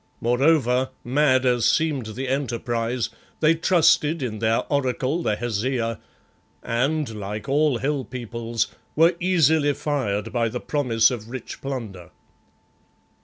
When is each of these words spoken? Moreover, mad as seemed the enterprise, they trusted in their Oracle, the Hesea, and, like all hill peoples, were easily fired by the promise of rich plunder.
Moreover, 0.19 0.89
mad 1.03 1.45
as 1.45 1.63
seemed 1.67 2.07
the 2.15 2.27
enterprise, 2.27 3.09
they 3.39 3.53
trusted 3.53 4.23
in 4.23 4.39
their 4.39 4.61
Oracle, 4.67 5.21
the 5.21 5.35
Hesea, 5.35 5.99
and, 6.63 7.07
like 7.19 7.47
all 7.47 7.77
hill 7.77 8.03
peoples, 8.03 8.69
were 8.95 9.13
easily 9.19 9.73
fired 9.73 10.33
by 10.33 10.49
the 10.49 10.59
promise 10.59 11.11
of 11.11 11.29
rich 11.29 11.61
plunder. 11.61 12.09